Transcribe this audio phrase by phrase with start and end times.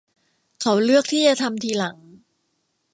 [0.61, 1.97] เขาเลือกที่จะทำทีหลัง